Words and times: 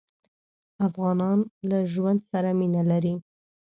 افغانان 0.87 1.37
له 1.69 1.77
ژوند 1.93 2.19
سره 2.31 2.49
مينه 2.59 2.81
لري. 2.91 3.13